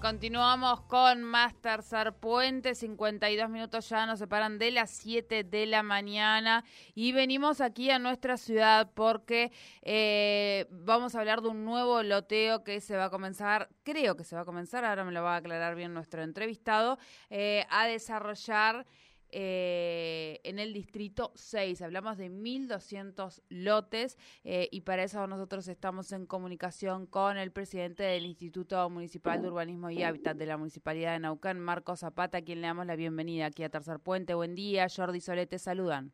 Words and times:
Continuamos 0.00 0.80
con 0.82 1.22
más 1.22 1.54
tercer 1.60 2.12
puente, 2.12 2.74
52 2.74 3.48
minutos 3.48 3.88
ya 3.88 4.04
nos 4.06 4.18
separan 4.18 4.58
de 4.58 4.70
las 4.70 4.90
7 4.90 5.44
de 5.44 5.66
la 5.66 5.82
mañana. 5.82 6.64
Y 6.94 7.12
venimos 7.12 7.60
aquí 7.60 7.90
a 7.90 7.98
nuestra 7.98 8.36
ciudad 8.36 8.90
porque 8.94 9.52
eh, 9.82 10.66
vamos 10.70 11.14
a 11.14 11.20
hablar 11.20 11.40
de 11.40 11.48
un 11.48 11.64
nuevo 11.64 12.02
loteo 12.02 12.64
que 12.64 12.80
se 12.80 12.96
va 12.96 13.06
a 13.06 13.10
comenzar, 13.10 13.68
creo 13.82 14.16
que 14.16 14.24
se 14.24 14.36
va 14.36 14.42
a 14.42 14.44
comenzar, 14.44 14.84
ahora 14.84 15.04
me 15.04 15.12
lo 15.12 15.22
va 15.22 15.34
a 15.34 15.38
aclarar 15.38 15.74
bien 15.74 15.94
nuestro 15.94 16.22
entrevistado, 16.22 16.98
eh, 17.30 17.64
a 17.70 17.86
desarrollar 17.86 18.86
eh, 19.30 20.40
en 20.44 20.58
el 20.58 20.72
distrito 20.72 21.32
6. 21.34 21.82
Hablamos 21.82 22.16
de 22.16 22.30
1.200 22.30 23.42
lotes 23.48 24.18
eh, 24.44 24.68
y 24.70 24.82
para 24.82 25.04
eso 25.04 25.26
nosotros 25.26 25.68
estamos 25.68 26.12
en 26.12 26.26
comunicación 26.26 27.06
con 27.06 27.36
el 27.36 27.50
presidente 27.50 28.02
del 28.02 28.26
Instituto 28.26 28.88
Municipal 28.90 29.42
de 29.42 29.48
Urbanismo 29.48 29.90
y 29.90 30.02
Hábitat 30.02 30.36
de 30.36 30.46
la 30.46 30.56
Municipalidad 30.56 31.12
de 31.12 31.20
Naucán, 31.20 31.60
Marco 31.60 31.96
Zapata, 31.96 32.38
a 32.38 32.42
quien 32.42 32.60
le 32.60 32.66
damos 32.66 32.86
la 32.86 32.96
bienvenida 32.96 33.46
aquí 33.46 33.62
a 33.62 33.68
Tercer 33.68 34.00
Puente. 34.00 34.34
Buen 34.34 34.54
día, 34.54 34.86
Jordi 34.94 35.20
Solete, 35.20 35.58
saludan. 35.58 36.12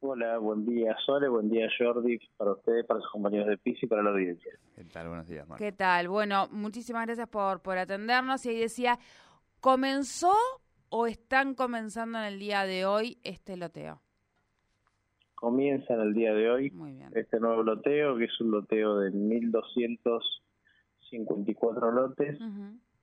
Hola, 0.00 0.38
buen 0.38 0.64
día 0.64 0.96
Sole, 1.04 1.28
buen 1.28 1.50
día 1.50 1.68
Jordi, 1.76 2.20
para 2.36 2.52
ustedes, 2.52 2.86
para 2.86 3.00
sus 3.00 3.10
compañeros 3.10 3.48
de 3.48 3.58
piso 3.58 3.80
y 3.82 3.88
para 3.88 4.02
la 4.02 4.10
audiencia. 4.10 4.52
¿Qué 4.76 4.84
tal? 4.84 5.08
Buenos 5.08 5.26
días, 5.26 5.48
Marco. 5.48 5.62
¿Qué 5.62 5.72
tal? 5.72 6.08
Bueno, 6.08 6.46
muchísimas 6.52 7.04
gracias 7.06 7.28
por, 7.28 7.60
por 7.62 7.78
atendernos. 7.78 8.46
Y 8.46 8.50
ahí 8.50 8.60
decía, 8.60 8.96
comenzó 9.60 10.32
o 10.90 11.06
están 11.06 11.54
comenzando 11.54 12.18
en 12.18 12.24
el 12.24 12.38
día 12.38 12.64
de 12.64 12.86
hoy 12.86 13.18
este 13.24 13.56
loteo? 13.56 14.00
Comienza 15.34 15.94
en 15.94 16.00
el 16.00 16.14
día 16.14 16.32
de 16.34 16.50
hoy 16.50 16.72
este 17.12 17.38
nuevo 17.38 17.62
loteo, 17.62 18.16
que 18.16 18.24
es 18.24 18.40
un 18.40 18.50
loteo 18.50 18.98
de 18.98 19.12
1.254 19.12 21.92
lotes, 21.92 22.40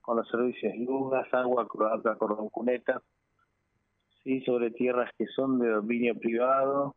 con 0.02 0.18
los 0.18 0.28
servicios 0.28 0.76
Lugas, 0.76 1.32
Agua, 1.32 1.66
Croata, 1.66 2.16
Cordón 2.16 2.50
Cuneta, 2.50 3.00
sí, 4.22 4.42
sobre 4.42 4.70
tierras 4.70 5.10
que 5.16 5.26
son 5.28 5.58
de 5.58 5.70
dominio 5.70 6.14
privado, 6.18 6.94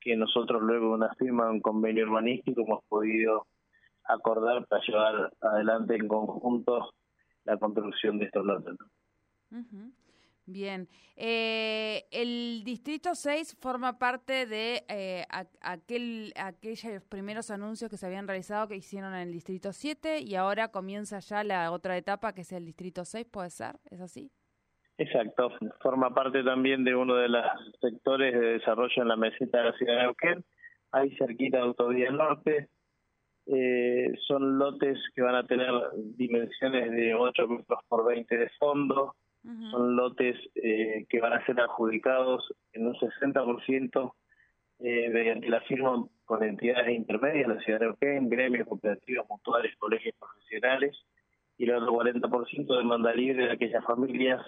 que 0.00 0.14
nosotros 0.16 0.62
luego 0.62 0.90
de 0.90 0.94
una 0.94 1.12
firma 1.14 1.46
de 1.46 1.52
un 1.52 1.60
convenio 1.60 2.04
urbanístico 2.04 2.62
hemos 2.62 2.84
podido 2.84 3.46
acordar 4.04 4.66
para 4.66 4.84
llevar 4.84 5.32
adelante 5.40 5.96
en 5.96 6.06
conjunto 6.08 6.92
la 7.44 7.56
construcción 7.56 8.18
de 8.18 8.26
estos 8.26 8.44
lotes. 8.44 8.76
Bien. 10.52 10.88
Eh, 11.16 12.06
el 12.10 12.62
Distrito 12.64 13.14
6 13.14 13.56
forma 13.60 13.98
parte 13.98 14.46
de 14.46 14.82
eh, 14.88 15.24
aquel, 15.60 16.32
aquellos 16.34 17.02
primeros 17.04 17.50
anuncios 17.50 17.90
que 17.90 17.96
se 17.96 18.06
habían 18.06 18.26
realizado 18.26 18.66
que 18.66 18.76
hicieron 18.76 19.14
en 19.14 19.20
el 19.20 19.32
Distrito 19.32 19.72
7 19.72 20.20
y 20.20 20.34
ahora 20.34 20.68
comienza 20.68 21.20
ya 21.20 21.44
la 21.44 21.70
otra 21.70 21.96
etapa 21.96 22.32
que 22.32 22.40
es 22.40 22.52
el 22.52 22.64
Distrito 22.64 23.04
6, 23.04 23.26
¿puede 23.30 23.50
ser? 23.50 23.76
¿Es 23.90 24.00
así? 24.00 24.30
Exacto. 24.98 25.50
Forma 25.80 26.12
parte 26.12 26.42
también 26.42 26.84
de 26.84 26.94
uno 26.94 27.14
de 27.14 27.28
los 27.28 27.44
sectores 27.80 28.34
de 28.34 28.58
desarrollo 28.58 29.02
en 29.02 29.08
la 29.08 29.16
meseta 29.16 29.58
de 29.58 29.64
la 29.64 29.72
ciudad 29.78 29.94
de 29.94 30.02
Neuquén, 30.02 30.44
ahí 30.92 31.16
cerquita 31.16 31.58
de 31.58 31.62
Autovía 31.62 32.10
Norte. 32.10 32.68
Eh, 33.46 34.12
son 34.26 34.58
lotes 34.58 34.98
que 35.14 35.22
van 35.22 35.36
a 35.36 35.46
tener 35.46 35.70
dimensiones 36.16 36.90
de 36.90 37.14
8 37.14 37.48
metros 37.48 37.80
por 37.88 38.06
20 38.06 38.36
de 38.36 38.50
fondo, 38.58 39.14
son 39.42 39.96
lotes 39.96 40.36
eh, 40.54 41.06
que 41.08 41.20
van 41.20 41.32
a 41.32 41.44
ser 41.46 41.58
adjudicados 41.60 42.54
en 42.72 42.86
un 42.86 42.94
60% 42.94 44.12
eh, 44.80 45.08
mediante 45.10 45.48
la 45.48 45.60
firma 45.62 46.06
con 46.24 46.42
entidades 46.42 46.96
intermedias, 46.96 47.48
la 47.48 47.60
ciudad 47.60 47.80
de 47.80 47.86
Neuquén, 47.86 48.28
gremios, 48.28 48.68
cooperativos, 48.68 49.26
mutuales, 49.28 49.76
colegios 49.76 50.14
profesionales, 50.18 50.96
y 51.58 51.64
el 51.64 51.74
otro 51.74 51.92
40% 51.92 52.78
de 52.78 52.84
manda 52.84 53.12
libre 53.12 53.44
de 53.44 53.52
aquellas 53.52 53.84
familias 53.84 54.40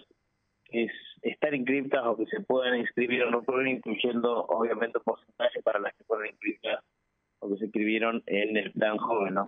que 0.65 0.85
es, 0.85 0.93
están 1.21 1.55
inscritas 1.55 2.03
o 2.07 2.17
que 2.17 2.25
se 2.27 2.41
puedan 2.41 2.79
inscribir 2.79 3.25
o 3.25 3.31
no 3.31 3.43
pueden, 3.43 3.69
incluyendo 3.69 4.47
obviamente 4.47 4.99
un 4.99 5.05
porcentaje 5.05 5.63
para 5.63 5.79
las 5.79 5.95
que 5.95 6.05
fueron 6.05 6.29
inscritas 6.29 6.83
o 7.41 7.51
que 7.51 7.59
se 7.59 7.65
inscribieron 7.67 8.23
en 8.27 8.57
el 8.57 8.73
plan 8.73 8.97
joven. 8.97 9.35
¿no? 9.35 9.47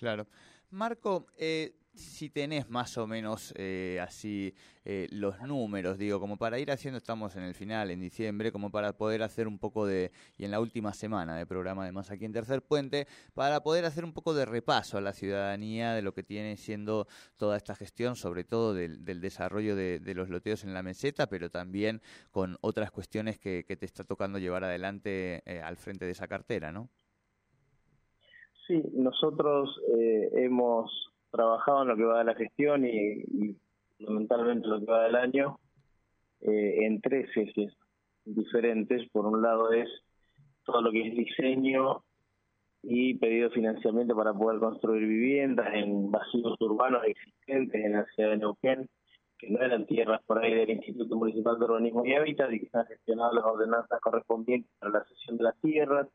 Claro. 0.00 0.26
Marco, 0.70 1.26
eh, 1.36 1.74
si 1.94 2.30
tenés 2.30 2.70
más 2.70 2.96
o 2.96 3.06
menos 3.06 3.52
eh, 3.54 3.98
así 4.00 4.54
eh, 4.86 5.08
los 5.10 5.38
números, 5.42 5.98
digo, 5.98 6.18
como 6.18 6.38
para 6.38 6.58
ir 6.58 6.70
haciendo, 6.70 6.96
estamos 6.96 7.36
en 7.36 7.42
el 7.42 7.54
final, 7.54 7.90
en 7.90 8.00
diciembre, 8.00 8.50
como 8.50 8.70
para 8.70 8.96
poder 8.96 9.22
hacer 9.22 9.46
un 9.46 9.58
poco 9.58 9.86
de, 9.86 10.10
y 10.38 10.46
en 10.46 10.52
la 10.52 10.60
última 10.60 10.94
semana 10.94 11.36
de 11.36 11.44
programa 11.44 11.82
además 11.82 12.10
aquí 12.10 12.24
en 12.24 12.32
Tercer 12.32 12.62
Puente, 12.62 13.06
para 13.34 13.62
poder 13.62 13.84
hacer 13.84 14.06
un 14.06 14.14
poco 14.14 14.32
de 14.32 14.46
repaso 14.46 14.96
a 14.96 15.02
la 15.02 15.12
ciudadanía 15.12 15.92
de 15.92 16.00
lo 16.00 16.14
que 16.14 16.22
tiene 16.22 16.56
siendo 16.56 17.06
toda 17.36 17.58
esta 17.58 17.74
gestión, 17.74 18.16
sobre 18.16 18.44
todo 18.44 18.72
del, 18.72 19.20
desarrollo 19.20 19.76
de, 19.76 20.00
los 20.14 20.30
loteos 20.30 20.64
en 20.64 20.72
la 20.72 20.82
meseta, 20.82 21.26
pero 21.28 21.50
también 21.50 22.00
con 22.30 22.56
otras 22.62 22.90
cuestiones 22.90 23.38
que, 23.38 23.64
te 23.64 23.84
está 23.84 24.04
tocando 24.04 24.38
llevar 24.38 24.64
adelante 24.64 25.42
eh, 25.44 25.60
al 25.60 25.76
frente 25.76 26.06
de 26.06 26.12
esa 26.12 26.26
cartera, 26.26 26.72
¿no? 26.72 26.88
Sí, 28.66 28.82
nosotros 28.92 29.80
hemos 30.32 31.10
trabajado 31.30 31.82
en 31.82 31.88
lo 31.88 31.96
que 31.96 32.04
va 32.04 32.18
de 32.18 32.24
la 32.24 32.34
gestión 32.34 32.84
y, 32.84 33.56
fundamentalmente 33.98 34.66
lo 34.66 34.80
que 34.80 34.86
va 34.86 35.04
del 35.04 35.16
año 35.16 35.58
eh, 36.40 36.86
en 36.86 37.00
tres 37.00 37.28
ejes 37.36 37.72
diferentes. 38.24 39.08
Por 39.10 39.26
un 39.26 39.42
lado 39.42 39.72
es 39.72 39.88
todo 40.64 40.80
lo 40.82 40.90
que 40.90 41.06
es 41.08 41.16
diseño 41.16 42.02
y 42.82 43.14
pedido 43.14 43.50
financiamiento 43.50 44.16
para 44.16 44.32
poder 44.32 44.58
construir 44.58 45.06
viviendas 45.06 45.68
en 45.74 46.10
vacíos 46.10 46.56
urbanos 46.60 47.02
existentes 47.04 47.84
en 47.84 47.92
la 47.92 48.06
ciudad 48.06 48.30
de 48.30 48.38
Neuquén, 48.38 48.88
que 49.38 49.50
no 49.50 49.60
eran 49.60 49.86
tierras 49.86 50.22
por 50.24 50.42
ahí 50.42 50.54
del 50.54 50.70
Instituto 50.70 51.16
Municipal 51.16 51.58
de 51.58 51.64
Urbanismo 51.66 52.06
y 52.06 52.14
Hábitat 52.14 52.50
y 52.52 52.60
que 52.60 52.66
están 52.66 52.86
gestionadas 52.86 53.34
las 53.34 53.44
ordenanzas 53.44 54.00
correspondientes 54.00 54.70
para 54.78 54.92
la 54.92 55.04
cesión 55.04 55.36
de 55.36 55.44
las 55.44 55.60
tierras. 55.60 56.08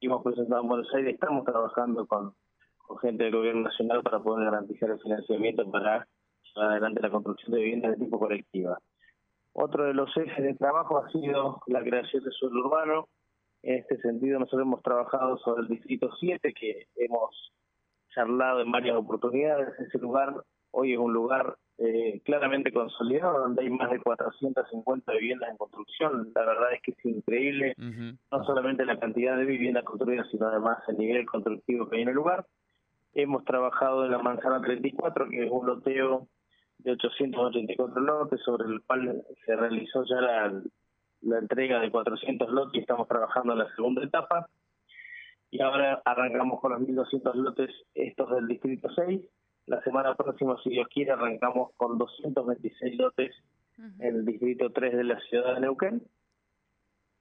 Hemos 0.00 0.22
presentado 0.22 0.62
en 0.62 0.68
Buenos 0.68 0.94
Aires, 0.94 1.14
estamos 1.14 1.44
trabajando 1.44 2.06
con 2.06 2.34
con 2.86 2.98
gente 2.98 3.24
del 3.24 3.34
gobierno 3.34 3.62
nacional 3.62 4.02
para 4.02 4.20
poder 4.20 4.44
garantizar 4.44 4.90
el 4.90 5.00
financiamiento 5.00 5.70
para 5.70 6.06
llevar 6.54 6.70
adelante 6.70 7.00
la 7.00 7.10
construcción 7.10 7.52
de 7.52 7.62
viviendas 7.62 7.92
de 7.92 8.04
tipo 8.04 8.18
colectiva. 8.18 8.78
Otro 9.52 9.84
de 9.84 9.94
los 9.94 10.14
ejes 10.16 10.44
de 10.44 10.54
trabajo 10.54 10.98
ha 10.98 11.10
sido 11.10 11.62
la 11.66 11.82
creación 11.82 12.24
de 12.24 12.30
suelo 12.32 12.66
urbano. 12.66 13.08
En 13.62 13.78
este 13.78 13.96
sentido, 13.98 14.38
nosotros 14.38 14.62
hemos 14.62 14.82
trabajado 14.82 15.38
sobre 15.38 15.62
el 15.62 15.68
Distrito 15.68 16.10
7, 16.18 16.52
que 16.52 16.88
hemos 16.96 17.52
charlado 18.14 18.60
en 18.60 18.70
varias 18.70 18.96
oportunidades. 18.96 19.68
Ese 19.78 19.98
lugar 19.98 20.34
hoy 20.72 20.92
es 20.92 20.98
un 20.98 21.12
lugar 21.12 21.56
eh, 21.76 22.20
claramente 22.24 22.72
consolidado, 22.72 23.40
donde 23.40 23.62
hay 23.62 23.70
más 23.70 23.90
de 23.90 24.00
450 24.00 25.12
viviendas 25.12 25.50
en 25.50 25.56
construcción. 25.56 26.30
La 26.34 26.44
verdad 26.44 26.72
es 26.72 26.82
que 26.82 26.92
es 26.92 27.04
increíble, 27.04 27.74
no 27.76 28.44
solamente 28.44 28.84
la 28.84 28.98
cantidad 29.00 29.36
de 29.36 29.44
viviendas 29.44 29.84
construidas, 29.84 30.28
sino 30.30 30.46
además 30.46 30.78
el 30.88 30.98
nivel 30.98 31.26
constructivo 31.26 31.88
que 31.88 31.96
hay 31.96 32.02
en 32.02 32.08
el 32.10 32.14
lugar. 32.14 32.46
Hemos 33.12 33.44
trabajado 33.44 34.04
en 34.04 34.12
la 34.12 34.18
manzana 34.18 34.60
34, 34.60 35.28
que 35.28 35.44
es 35.44 35.50
un 35.50 35.66
loteo 35.66 36.28
de 36.78 36.92
884 36.92 38.00
lotes, 38.00 38.40
sobre 38.42 38.66
el 38.66 38.82
cual 38.82 39.24
se 39.44 39.56
realizó 39.56 40.04
ya 40.04 40.20
la, 40.20 40.62
entrega 41.38 41.80
de 41.80 41.90
400 41.90 42.50
lotes 42.50 42.74
y 42.74 42.80
estamos 42.80 43.08
trabajando 43.08 43.54
en 43.54 43.60
la 43.60 43.74
segunda 43.74 44.04
etapa. 44.04 44.48
Y 45.50 45.60
ahora 45.60 46.02
arrancamos 46.04 46.60
con 46.60 46.72
los 46.72 46.82
1.200 46.82 47.34
lotes, 47.34 47.70
estos 47.94 48.30
del 48.30 48.46
Distrito 48.46 48.88
6. 48.94 49.22
La 49.66 49.80
semana 49.82 50.14
próxima, 50.14 50.56
si 50.62 50.70
Dios 50.70 50.88
quiere, 50.88 51.12
arrancamos 51.12 51.70
con 51.76 51.96
226 51.96 52.98
lotes 52.98 53.34
en 53.78 54.16
el 54.16 54.24
Distrito 54.24 54.70
3 54.70 54.96
de 54.96 55.04
la 55.04 55.18
ciudad 55.20 55.54
de 55.54 55.60
Neuquén. 55.60 56.02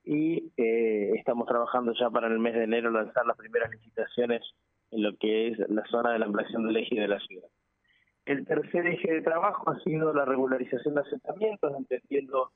Y 0.03 0.51
eh, 0.57 1.13
estamos 1.15 1.47
trabajando 1.47 1.93
ya 1.97 2.09
para 2.09 2.27
el 2.27 2.39
mes 2.39 2.53
de 2.53 2.65
enero 2.65 2.91
lanzar 2.91 3.25
las 3.25 3.37
primeras 3.37 3.71
licitaciones 3.71 4.41
en 4.91 5.03
lo 5.03 5.15
que 5.17 5.47
es 5.47 5.59
la 5.69 5.85
zona 5.85 6.11
de 6.11 6.19
la 6.19 6.25
ampliación 6.25 6.67
del 6.67 6.77
eje 6.77 6.99
de 6.99 7.07
la 7.07 7.19
ciudad. 7.21 7.47
El 8.25 8.45
tercer 8.45 8.87
eje 8.87 9.13
de 9.13 9.21
trabajo 9.21 9.69
ha 9.69 9.79
sido 9.79 10.13
la 10.13 10.25
regularización 10.25 10.95
de 10.95 11.01
asentamientos, 11.01 11.73
entendiendo 11.77 12.51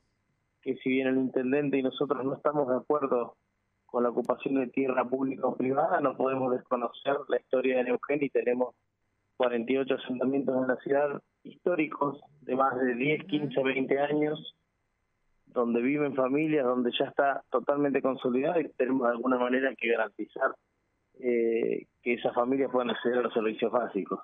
que 0.62 0.76
si 0.78 0.90
bien 0.90 1.08
el 1.08 1.18
intendente 1.18 1.78
y 1.78 1.84
nosotros 1.84 2.24
no 2.26 2.36
estamos 2.36 2.68
de 2.68 2.76
acuerdo 2.76 3.38
con 3.86 4.04
la 4.04 4.10
ocupación 4.10 4.56
de 4.56 4.68
tierra 4.68 5.06
pública 5.06 5.48
o 5.48 5.56
privada, 5.56 6.02
no 6.02 6.18
podemos 6.18 6.52
desconocer 6.52 7.16
la 7.30 7.38
historia 7.38 7.78
de 7.78 7.86
Neuquén 7.86 8.22
y 8.22 8.30
tenemos 8.30 8.76
48 9.38 9.96
asentamientos 9.96 10.56
en 10.62 10.68
la 10.68 10.76
ciudad 10.78 11.22
históricos 11.44 12.20
de 12.42 12.56
más 12.56 12.78
de 12.80 12.96
10, 12.96 13.26
15, 13.26 13.64
20 13.64 14.00
años, 14.00 14.56
donde 15.46 15.82
viven 15.82 16.16
familias, 16.16 16.66
donde 16.66 16.92
ya 16.98 17.06
está 17.06 17.44
totalmente 17.50 18.02
consolidado 18.02 18.60
y 18.60 18.70
tenemos 18.70 19.08
de 19.08 19.14
alguna 19.14 19.38
manera 19.38 19.74
que 19.76 19.90
garantizar 19.90 20.56
eh, 21.20 21.88
que 22.02 22.14
esas 22.14 22.34
familias 22.34 22.72
puedan 22.72 22.90
acceder 22.90 23.20
a 23.20 23.22
los 23.22 23.34
servicios 23.34 23.72
básicos. 23.72 24.20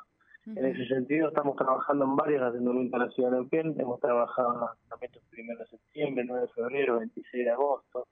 En 0.45 0.65
ese 0.65 0.85
sentido, 0.87 1.29
estamos 1.29 1.55
trabajando 1.55 2.03
en 2.03 2.17
varios 2.17 2.41
asentamientos 2.41 2.99
de 2.99 3.05
la 3.05 3.11
ciudad 3.13 3.31
de 3.31 3.37
Neuquén. 3.37 3.79
Hemos 3.79 4.01
trabajado 4.01 4.53
en 4.53 4.59
los 4.59 4.71
asentamientos 4.71 5.23
1 5.31 5.57
de 5.57 5.65
septiembre, 5.67 6.25
9 6.27 6.41
de 6.41 6.47
febrero, 6.49 6.99
26 6.99 7.45
de 7.45 7.51
agosto. 7.51 8.07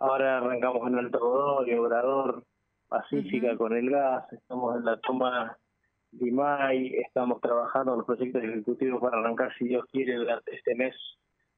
Ahora 0.00 0.38
arrancamos 0.38 0.88
en 0.88 0.98
Alto 0.98 1.20
Godoy, 1.20 1.72
Obrador, 1.74 2.42
Pacífica 2.88 3.56
con 3.56 3.76
el 3.76 3.88
gas. 3.88 4.32
Estamos 4.32 4.78
en 4.78 4.84
la 4.84 4.96
toma 4.98 5.56
de 6.12 6.28
IMAI. 6.28 6.94
Estamos 7.06 7.40
trabajando 7.40 7.92
en 7.92 7.98
los 7.98 8.06
proyectos 8.06 8.42
ejecutivos 8.42 9.00
para 9.00 9.18
arrancar, 9.18 9.52
si 9.58 9.66
Dios 9.66 9.84
quiere, 9.90 10.14
durante 10.14 10.54
este 10.54 10.74
mes, 10.74 10.94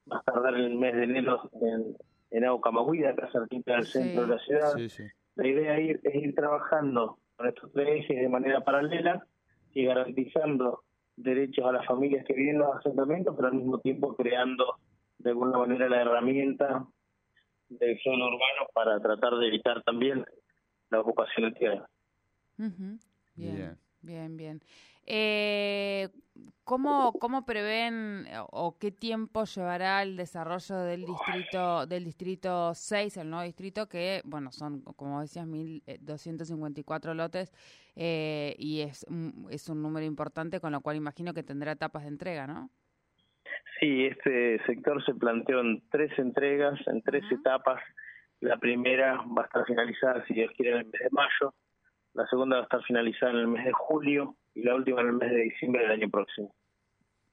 más 0.05 0.23
tardar 0.25 0.55
en 0.55 0.65
el 0.65 0.75
mes 0.75 0.95
de 0.95 1.03
enero 1.03 1.49
en, 1.61 1.95
en 2.31 2.45
Aucamahuida, 2.45 3.11
acá 3.11 3.29
cerquita 3.31 3.75
del 3.75 3.85
centro 3.85 4.23
de 4.23 4.27
la 4.27 4.39
ciudad. 4.39 4.73
La 5.35 5.47
idea 5.47 5.77
es 5.77 6.15
ir 6.15 6.35
trabajando 6.35 7.17
con 7.35 7.47
estos 7.47 7.71
tres 7.71 8.03
ejes 8.03 8.21
de 8.21 8.29
manera 8.29 8.61
paralela 8.61 9.25
y 9.73 9.85
garantizando 9.85 10.83
derechos 11.15 11.65
a 11.65 11.71
las 11.71 11.85
familias 11.85 12.25
que 12.25 12.33
viven 12.33 12.55
en 12.55 12.61
los 12.61 12.75
asentamientos, 12.75 13.35
pero 13.35 13.47
al 13.47 13.55
mismo 13.55 13.79
tiempo 13.79 14.15
creando 14.15 14.77
de 15.19 15.29
alguna 15.29 15.57
manera 15.57 15.87
la 15.89 16.01
herramienta 16.01 16.85
del 17.69 17.99
suelo 17.99 18.27
urbano 18.27 18.69
para 18.73 18.99
tratar 18.99 19.35
de 19.35 19.47
evitar 19.47 19.81
también 19.83 20.25
la 20.89 20.99
ocupación 20.99 21.49
de 21.49 21.59
tierra. 21.59 21.89
Bien, 23.35 23.77
bien, 24.03 24.37
bien. 24.37 24.61
Eh, 25.05 26.09
¿cómo, 26.63 27.11
¿Cómo 27.19 27.45
prevén 27.45 28.25
o 28.51 28.77
qué 28.79 28.91
tiempo 28.91 29.43
llevará 29.43 30.01
el 30.01 30.15
desarrollo 30.15 30.77
del 30.77 31.05
distrito 31.05 31.85
del 31.85 32.05
distrito 32.05 32.73
6, 32.73 33.17
el 33.17 33.29
nuevo 33.29 33.43
distrito, 33.43 33.89
que, 33.89 34.21
bueno, 34.23 34.51
son, 34.51 34.81
como 34.81 35.21
decías, 35.21 35.45
1.254 35.45 37.11
eh, 37.11 37.15
lotes 37.15 37.53
eh, 37.95 38.55
y 38.57 38.81
es, 38.81 39.05
es 39.49 39.69
un 39.69 39.81
número 39.81 40.05
importante, 40.05 40.59
con 40.61 40.71
lo 40.71 40.81
cual 40.81 40.95
imagino 40.95 41.33
que 41.33 41.43
tendrá 41.43 41.73
etapas 41.73 42.03
de 42.03 42.09
entrega, 42.09 42.47
¿no? 42.47 42.69
Sí, 43.79 44.05
este 44.05 44.63
sector 44.65 45.03
se 45.03 45.13
planteó 45.13 45.59
en 45.59 45.83
tres 45.89 46.17
entregas, 46.17 46.79
en 46.87 47.01
tres 47.01 47.23
etapas. 47.29 47.81
La 48.39 48.57
primera 48.57 49.21
va 49.37 49.43
a 49.43 49.45
estar 49.45 49.65
finalizada, 49.65 50.25
si 50.25 50.33
Dios 50.33 50.51
quiere, 50.55 50.71
en 50.71 50.77
el 50.79 50.85
mes 50.85 51.01
de 51.01 51.09
mayo. 51.11 51.53
La 52.13 52.27
segunda 52.27 52.57
va 52.57 52.61
a 52.61 52.65
estar 52.65 52.83
finalizada 52.83 53.31
en 53.33 53.39
el 53.39 53.47
mes 53.47 53.65
de 53.65 53.71
julio 53.73 54.35
y 54.53 54.63
la 54.63 54.75
última 54.75 55.01
en 55.01 55.07
el 55.07 55.13
mes 55.13 55.31
de 55.31 55.41
diciembre 55.41 55.81
del 55.81 55.91
año 55.91 56.09
próximo. 56.09 56.53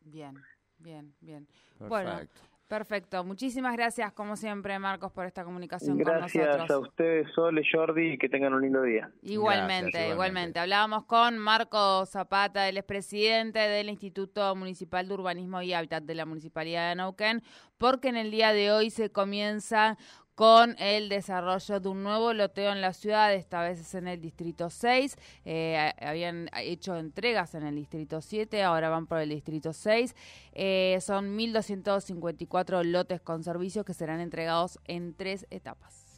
Bien, 0.01 0.35
bien, 0.79 1.15
bien. 1.21 1.47
Bueno, 1.79 2.19
perfecto. 2.67 3.23
Muchísimas 3.25 3.77
gracias, 3.77 4.13
como 4.13 4.37
siempre, 4.37 4.79
Marcos, 4.79 5.13
por 5.13 5.27
esta 5.27 5.45
comunicación 5.45 5.99
gracias 5.99 6.15
con 6.15 6.23
nosotros. 6.23 6.57
Gracias 6.57 6.71
a 6.71 6.79
ustedes, 6.79 7.33
Sol 7.35 7.59
y 7.59 7.71
Jordi, 7.71 8.13
y 8.13 8.19
que 8.19 8.29
tengan 8.31 8.55
un 8.55 8.63
lindo 8.63 8.83
día. 8.83 9.11
Igualmente, 9.23 10.09
igualmente, 10.09 10.59
Hablábamos 10.59 11.05
con 11.05 11.39
Marcos 11.39 12.11
Zapata, 12.11 12.69
el 12.69 12.79
expresidente 12.79 13.59
del 13.59 13.91
Instituto 13.91 14.57
Municipal 14.57 15.07
de 15.07 15.15
Urbanismo 15.15 15.61
y 15.61 15.75
Hábitat 15.75 16.05
de 16.05 16.15
la 16.15 16.25
Municipalidad 16.25 16.89
de 16.89 16.97
Neuquén, 16.97 17.43
porque 17.77 18.09
en 18.09 18.17
el 18.17 18.31
día 18.31 18.53
de 18.55 18.73
hoy 18.73 18.91
se 18.91 19.11
comienza 19.11 19.99
con 20.41 20.75
el 20.79 21.11
desarrollo 21.11 21.81
de 21.81 21.89
un 21.91 22.03
nuevo 22.03 22.33
loteo 22.33 22.73
en 22.73 22.81
la 22.81 22.95
ciudad, 22.95 23.35
esta 23.35 23.61
vez 23.63 23.79
es 23.79 23.95
en 23.95 24.09
el 24.09 24.23
Distrito 24.23 24.71
6, 24.71 25.19
eh, 25.45 25.93
habían 26.01 26.49
hecho 26.63 26.97
entregas 26.97 27.55
en 27.55 27.65
el 27.65 27.75
Distrito 27.75 28.23
7, 28.23 28.63
ahora 28.63 28.89
van 28.89 29.07
por 29.07 29.19
el 29.19 29.29
Distrito 29.29 29.75
6, 29.75 30.17
eh, 30.55 30.99
son 31.03 31.37
1.254 31.37 32.85
lotes 32.85 33.21
con 33.21 33.45
servicios 33.45 33.85
que 33.85 33.93
serán 33.93 34.21
entregados 34.21 34.79
en 34.87 35.13
tres 35.13 35.47
etapas. 35.51 36.10